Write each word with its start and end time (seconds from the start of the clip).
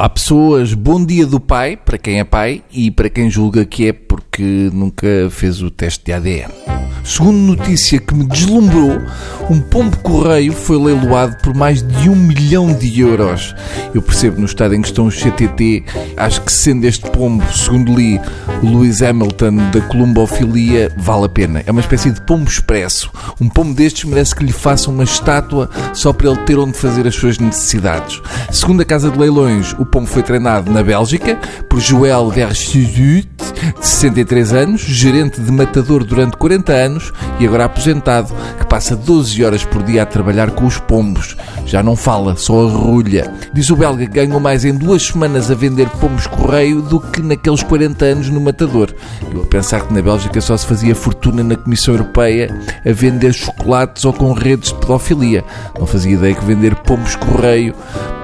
Olá 0.00 0.08
pessoas, 0.08 0.72
bom 0.72 1.04
dia 1.04 1.26
do 1.26 1.38
pai, 1.38 1.76
para 1.76 1.98
quem 1.98 2.20
é 2.20 2.24
pai 2.24 2.64
e 2.72 2.90
para 2.90 3.10
quem 3.10 3.30
julga 3.30 3.66
que 3.66 3.88
é 3.88 3.92
porque 3.92 4.70
nunca 4.72 5.28
fez 5.28 5.60
o 5.60 5.70
teste 5.70 6.06
de 6.06 6.12
ADN. 6.14 6.69
Segundo 7.10 7.56
notícia 7.56 7.98
que 7.98 8.14
me 8.14 8.24
deslumbrou, 8.24 9.02
um 9.50 9.60
pombo 9.60 9.96
correio 9.96 10.52
foi 10.52 10.80
leiloado 10.80 11.36
por 11.42 11.52
mais 11.56 11.82
de 11.82 12.08
um 12.08 12.14
milhão 12.14 12.72
de 12.72 13.00
euros. 13.00 13.52
Eu 13.92 14.00
percebo 14.00 14.38
no 14.38 14.46
estado 14.46 14.76
em 14.76 14.80
que 14.80 14.86
estão 14.86 15.06
os 15.06 15.20
CTT, 15.20 15.82
acho 16.16 16.40
que 16.42 16.52
sendo 16.52 16.84
este 16.84 17.10
pombo, 17.10 17.44
segundo 17.52 17.96
li, 17.96 18.20
Lewis 18.62 19.02
Hamilton 19.02 19.56
da 19.72 19.80
columbofilia, 19.88 20.94
vale 20.96 21.24
a 21.24 21.28
pena. 21.28 21.64
É 21.66 21.72
uma 21.72 21.80
espécie 21.80 22.12
de 22.12 22.20
pombo 22.20 22.48
expresso. 22.48 23.10
Um 23.40 23.48
pombo 23.48 23.74
destes 23.74 24.04
merece 24.04 24.32
que 24.32 24.44
lhe 24.44 24.52
façam 24.52 24.94
uma 24.94 25.02
estátua 25.02 25.68
só 25.92 26.12
para 26.12 26.30
ele 26.30 26.38
ter 26.44 26.60
onde 26.60 26.78
fazer 26.78 27.08
as 27.08 27.16
suas 27.16 27.40
necessidades. 27.40 28.22
Segundo 28.52 28.82
a 28.82 28.84
Casa 28.84 29.10
de 29.10 29.18
Leilões, 29.18 29.72
o 29.80 29.84
pombo 29.84 30.06
foi 30.06 30.22
treinado 30.22 30.70
na 30.70 30.80
Bélgica 30.80 31.36
por 31.68 31.80
Joel 31.80 32.30
Verschuut, 32.30 33.28
de 33.78 33.86
63 33.86 34.52
anos, 34.52 34.80
gerente 34.82 35.40
de 35.40 35.52
matador 35.52 36.04
durante 36.04 36.36
40 36.36 36.72
anos 36.72 37.12
e 37.38 37.46
agora 37.46 37.66
aposentado, 37.66 38.34
que 38.58 38.66
passa 38.66 38.96
12 38.96 39.44
horas 39.44 39.64
por 39.64 39.82
dia 39.82 40.02
a 40.02 40.06
trabalhar 40.06 40.50
com 40.50 40.66
os 40.66 40.78
pombos. 40.78 41.36
Já 41.66 41.82
não 41.82 41.96
fala, 41.96 42.36
só 42.36 42.66
arrulha. 42.66 43.32
Diz 43.52 43.70
o 43.70 43.76
belga 43.76 44.06
que 44.06 44.12
ganhou 44.12 44.40
mais 44.40 44.64
em 44.64 44.74
duas 44.74 45.02
semanas 45.02 45.50
a 45.50 45.54
vender 45.54 45.88
pombos 46.00 46.26
correio 46.26 46.82
do 46.82 47.00
que 47.00 47.22
naqueles 47.22 47.62
40 47.62 48.04
anos 48.04 48.28
no 48.28 48.40
matador. 48.40 48.94
Eu 49.32 49.42
a 49.42 49.46
pensar 49.46 49.86
que 49.86 49.92
na 49.92 50.02
Bélgica 50.02 50.40
só 50.40 50.56
se 50.56 50.66
fazia 50.66 50.94
fortuna 50.94 51.42
na 51.42 51.56
Comissão 51.56 51.94
Europeia 51.94 52.54
a 52.84 52.92
vender 52.92 53.32
chocolates 53.32 54.04
ou 54.04 54.12
com 54.12 54.32
redes 54.32 54.72
de 54.72 54.78
pedofilia. 54.80 55.44
Não 55.78 55.86
fazia 55.86 56.12
ideia 56.12 56.34
que 56.34 56.44
vender 56.44 56.74
pombos 56.76 57.16
correio 57.16 57.74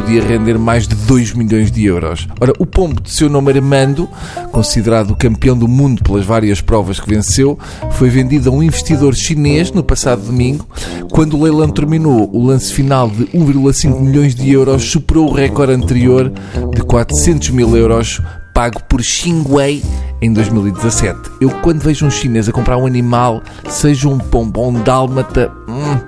podia 0.00 0.22
render 0.22 0.58
mais 0.58 0.88
de 0.88 0.94
2 0.94 1.34
milhões 1.34 1.70
de 1.70 1.84
euros. 1.84 2.26
Ora, 2.40 2.52
o 2.58 2.66
pombo 2.66 3.00
de 3.00 3.10
seu 3.10 3.28
nome 3.28 3.52
Armando, 3.52 4.08
considerado 4.50 5.10
o 5.10 5.16
campeão 5.30 5.56
do 5.56 5.68
mundo 5.68 6.02
pelas 6.02 6.24
várias 6.24 6.60
provas 6.60 6.98
que 6.98 7.08
venceu, 7.08 7.58
foi 7.92 8.10
vendido 8.10 8.50
a 8.50 8.52
um 8.52 8.62
investidor 8.62 9.14
chinês 9.14 9.70
no 9.70 9.82
passado 9.82 10.22
domingo. 10.22 10.66
Quando 11.10 11.36
o 11.36 11.42
leilão 11.42 11.68
terminou, 11.68 12.28
o 12.32 12.44
lance 12.44 12.72
final 12.72 13.08
de 13.08 13.26
1,5 13.26 14.00
milhões 14.00 14.34
de 14.34 14.50
euros 14.50 14.90
superou 14.90 15.28
o 15.28 15.32
recorde 15.32 15.72
anterior 15.72 16.32
de 16.74 16.82
400 16.82 17.50
mil 17.50 17.76
euros 17.76 18.20
pago 18.60 18.82
por 18.82 19.02
Xinguei 19.02 19.82
em 20.20 20.30
2017. 20.34 21.18
Eu, 21.40 21.48
quando 21.62 21.80
vejo 21.80 22.04
um 22.04 22.10
chinês 22.10 22.46
a 22.46 22.52
comprar 22.52 22.76
um 22.76 22.84
animal, 22.84 23.42
seja 23.70 24.06
um 24.06 24.18
pombo 24.18 24.60
ou 24.60 24.68
um 24.68 24.82
dálmata, 24.82 25.50
hum, 25.66 25.98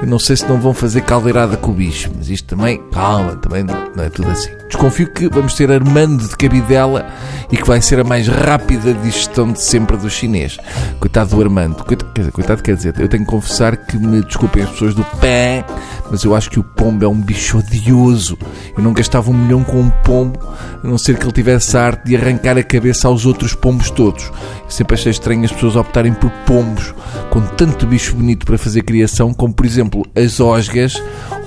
eu 0.00 0.08
não 0.08 0.18
sei 0.18 0.34
se 0.34 0.48
não 0.48 0.58
vão 0.58 0.72
fazer 0.72 1.02
caldeirada 1.02 1.58
com 1.58 1.70
o 1.70 1.74
bicho, 1.74 2.10
mas 2.16 2.30
isto 2.30 2.56
também, 2.56 2.80
calma, 2.90 3.36
também 3.36 3.62
não 3.62 4.02
é 4.02 4.08
tudo 4.08 4.30
assim. 4.30 4.48
Desconfio 4.68 5.12
que 5.12 5.28
vamos 5.28 5.52
ter 5.52 5.70
Armando 5.70 6.26
de 6.26 6.34
Cabidela 6.34 7.06
e 7.52 7.58
que 7.58 7.66
vai 7.66 7.82
ser 7.82 8.00
a 8.00 8.04
mais 8.04 8.26
rápida 8.26 8.94
digestão 8.94 9.52
de 9.52 9.60
sempre 9.60 9.98
do 9.98 10.08
chinês. 10.08 10.56
Coitado 11.00 11.36
do 11.36 11.42
Armando. 11.42 11.84
Coitado 11.84 12.12
quer, 12.14 12.20
dizer, 12.20 12.32
coitado, 12.32 12.62
quer 12.62 12.76
dizer, 12.76 12.94
eu 12.98 13.08
tenho 13.08 13.24
que 13.24 13.30
confessar 13.30 13.76
que 13.76 13.98
me 13.98 14.22
desculpem 14.22 14.62
as 14.62 14.70
pessoas 14.70 14.94
do 14.94 15.04
pé, 15.20 15.62
mas 16.10 16.24
eu 16.24 16.34
acho 16.34 16.50
que 16.50 16.58
o 16.58 16.64
pombo 16.64 17.04
é 17.04 17.08
um 17.08 17.20
bicho 17.20 17.58
odioso. 17.58 18.38
Eu 18.76 18.82
não 18.82 18.92
gastava 18.92 19.30
um 19.30 19.34
milhão 19.34 19.62
com 19.62 19.80
um 19.80 19.90
pombo, 19.90 20.38
a 20.82 20.86
não 20.86 20.98
ser 20.98 21.18
que 21.18 21.24
ele 21.24 21.32
tivesse 21.32 21.76
a 21.76 21.84
arte 21.84 22.06
de 22.06 22.16
arrancar 22.16 22.56
a 22.56 22.62
cabeça 22.62 23.08
aos 23.08 23.26
outros 23.26 23.54
pombos 23.54 23.90
todos. 23.90 24.24
Eu 24.64 24.70
sempre 24.70 24.94
achei 24.94 25.10
estranho 25.10 25.44
as 25.44 25.52
pessoas 25.52 25.76
optarem 25.76 26.14
por 26.14 26.30
pombos 26.46 26.94
com 27.30 27.40
tanto 27.40 27.86
bicho 27.86 28.14
bonito 28.14 28.46
para 28.46 28.58
fazer 28.58 28.82
criação, 28.82 29.32
como 29.34 29.52
por 29.52 29.66
exemplo 29.66 30.04
as 30.14 30.40
osgas 30.40 31.00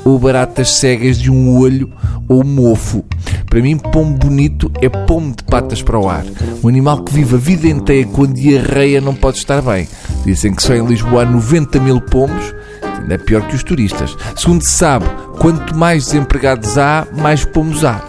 ou 0.04 0.18
baratas 0.18 0.72
cegas 0.72 1.18
de 1.18 1.30
um 1.30 1.58
olho 1.58 1.92
ou 2.28 2.44
mofo. 2.44 3.04
Para 3.50 3.62
mim, 3.62 3.78
pombo 3.78 4.18
bonito 4.18 4.72
é 4.82 4.88
pombo 4.88 5.36
de 5.36 5.44
patas 5.44 5.82
para 5.82 6.00
o 6.00 6.10
ar. 6.10 6.24
Um 6.64 6.70
animal 6.70 7.04
que 7.04 7.14
vive 7.14 7.36
a 7.36 7.38
vida 7.38 7.68
inteira 7.68 8.08
com 8.10 8.26
diarreia 8.26 9.02
não 9.02 9.14
pode 9.14 9.38
estar 9.38 9.62
bem. 9.62 9.88
Dizem 10.26 10.54
que 10.54 10.64
só 10.64 10.74
em 10.74 10.86
Lisboa 10.86 11.24
há 11.24 11.26
90 11.26 11.80
mil 11.80 12.00
pombos, 12.00 12.54
é 13.10 13.18
pior 13.18 13.48
que 13.48 13.56
os 13.56 13.64
turistas. 13.64 14.18
Segundo 14.36 14.62
se 14.62 14.72
sabe, 14.72 15.06
quanto 15.40 15.76
mais 15.76 16.06
desempregados 16.06 16.78
há, 16.78 17.08
mais 17.18 17.46
pombos 17.46 17.84
há. 17.84 18.02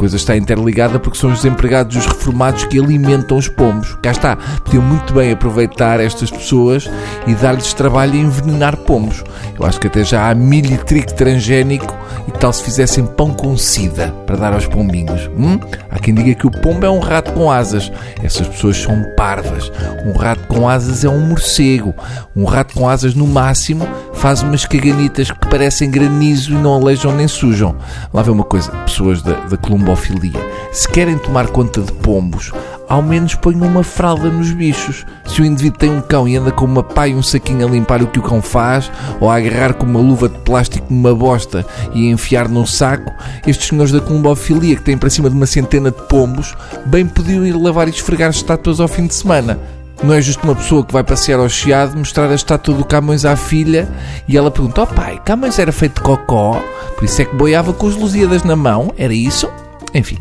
Coisa 0.00 0.16
está 0.16 0.34
interligada 0.34 0.98
porque 0.98 1.18
são 1.18 1.30
os 1.30 1.42
desempregados 1.42 1.94
e 1.94 1.98
os 1.98 2.06
reformados 2.06 2.64
que 2.64 2.80
alimentam 2.80 3.36
os 3.36 3.48
pombos. 3.48 3.98
Cá 4.00 4.12
está. 4.12 4.34
Podiam 4.64 4.82
muito 4.82 5.12
bem 5.12 5.30
aproveitar 5.30 6.00
estas 6.00 6.30
pessoas 6.30 6.90
e 7.26 7.34
dar-lhes 7.34 7.74
trabalho 7.74 8.14
a 8.14 8.16
envenenar 8.16 8.78
pombos. 8.78 9.22
Eu 9.58 9.66
acho 9.66 9.78
que 9.78 9.88
até 9.88 10.02
já 10.02 10.30
há 10.30 10.34
milho 10.34 10.72
e 10.72 10.78
trigo 10.78 11.12
transgénico 11.12 11.94
e 12.26 12.30
tal 12.30 12.50
se 12.50 12.62
fizessem 12.62 13.04
pão 13.04 13.34
com 13.34 13.54
sida 13.58 14.08
para 14.26 14.36
dar 14.36 14.54
aos 14.54 14.66
pombinhos. 14.66 15.28
Hum? 15.36 15.60
Há 15.90 15.98
quem 15.98 16.14
diga 16.14 16.34
que 16.34 16.46
o 16.46 16.50
pombo 16.50 16.86
é 16.86 16.90
um 16.90 17.00
rato 17.00 17.32
com 17.32 17.50
asas. 17.50 17.92
Essas 18.22 18.48
pessoas 18.48 18.78
são 18.78 19.04
parvas. 19.18 19.70
Um 20.06 20.16
rato 20.16 20.46
com 20.46 20.66
asas 20.66 21.04
é 21.04 21.10
um 21.10 21.20
morcego. 21.26 21.94
Um 22.34 22.44
rato 22.44 22.72
com 22.72 22.88
asas, 22.88 23.14
no 23.14 23.26
máximo, 23.26 23.86
faz 24.14 24.42
umas 24.42 24.64
caganitas 24.64 25.30
que 25.30 25.48
parecem 25.48 25.90
granizo 25.90 26.52
e 26.52 26.54
não 26.54 26.72
alejam 26.74 27.14
nem 27.14 27.28
sujam. 27.28 27.76
Lá 28.14 28.22
vê 28.22 28.30
uma 28.30 28.44
coisa, 28.44 28.70
pessoas 28.70 29.20
da, 29.20 29.34
da 29.34 29.58
columbofilia. 29.90 30.40
Se 30.72 30.88
querem 30.88 31.18
tomar 31.18 31.48
conta 31.48 31.80
de 31.80 31.92
pombos, 31.92 32.52
ao 32.88 33.02
menos 33.02 33.34
ponham 33.34 33.66
uma 33.66 33.82
fralda 33.82 34.28
nos 34.28 34.52
bichos. 34.52 35.04
Se 35.26 35.40
o 35.40 35.44
indivíduo 35.44 35.78
tem 35.78 35.90
um 35.90 36.00
cão 36.00 36.28
e 36.28 36.36
anda 36.36 36.52
com 36.52 36.64
uma 36.64 36.82
pá 36.82 37.08
e 37.08 37.14
um 37.14 37.22
saquinho 37.22 37.66
a 37.66 37.70
limpar 37.70 38.02
o 38.02 38.06
que 38.06 38.18
o 38.18 38.22
cão 38.22 38.40
faz, 38.40 38.90
ou 39.20 39.30
a 39.30 39.36
agarrar 39.36 39.74
com 39.74 39.86
uma 39.86 40.00
luva 40.00 40.28
de 40.28 40.38
plástico 40.38 40.86
numa 40.90 41.14
bosta 41.14 41.66
e 41.94 42.08
a 42.08 42.12
enfiar 42.12 42.48
num 42.48 42.66
saco, 42.66 43.12
estes 43.46 43.68
senhores 43.68 43.92
da 43.92 44.00
columbofilia 44.00 44.76
que 44.76 44.82
têm 44.82 44.98
para 44.98 45.10
cima 45.10 45.28
de 45.28 45.36
uma 45.36 45.46
centena 45.46 45.90
de 45.90 46.02
pombos, 46.02 46.54
bem 46.86 47.06
podiam 47.06 47.44
ir 47.44 47.52
lavar 47.52 47.88
e 47.88 47.90
esfregar 47.90 48.30
estátuas 48.30 48.80
ao 48.80 48.88
fim 48.88 49.06
de 49.06 49.14
semana. 49.14 49.58
Não 50.02 50.14
é 50.14 50.22
justo 50.22 50.42
uma 50.44 50.54
pessoa 50.54 50.82
que 50.82 50.94
vai 50.94 51.04
passear 51.04 51.38
ao 51.38 51.48
Chiado 51.48 51.94
mostrar 51.94 52.30
a 52.30 52.34
estátua 52.34 52.74
do 52.74 52.86
Camões 52.86 53.26
à 53.26 53.36
filha 53.36 53.86
e 54.26 54.34
ela 54.34 54.50
pergunta: 54.50 54.80
Ó 54.80 54.84
oh 54.84 54.86
pai, 54.86 55.20
Camões 55.26 55.58
era 55.58 55.70
feito 55.70 55.96
de 55.96 56.00
cocó, 56.00 56.62
por 56.96 57.04
isso 57.04 57.20
é 57.20 57.26
que 57.26 57.36
boiava 57.36 57.74
com 57.74 57.86
os 57.86 57.96
Lusíadas 57.96 58.42
na 58.42 58.56
mão? 58.56 58.94
Era 58.96 59.12
isso? 59.12 59.46
Enfim, 59.94 60.18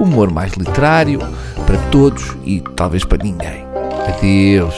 humor 0.00 0.30
mais 0.30 0.52
literário 0.54 1.20
para 1.66 1.78
todos 1.90 2.36
e 2.44 2.60
talvez 2.76 3.04
para 3.04 3.22
ninguém. 3.22 3.64
Adeus. 4.08 4.74